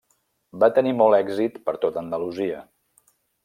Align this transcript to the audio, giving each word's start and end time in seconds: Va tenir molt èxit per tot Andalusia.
Va 0.63 0.69
tenir 0.77 0.93
molt 1.03 1.19
èxit 1.19 1.61
per 1.69 1.77
tot 1.85 2.03
Andalusia. 2.05 2.67